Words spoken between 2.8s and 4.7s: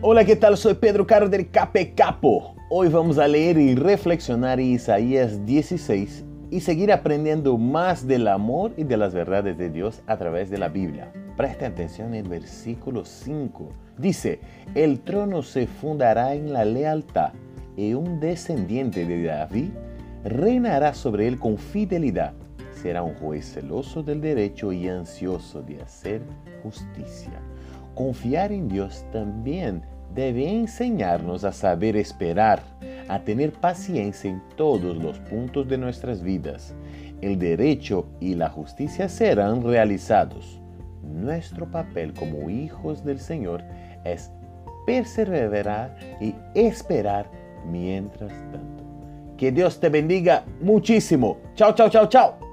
vamos a leer y reflexionar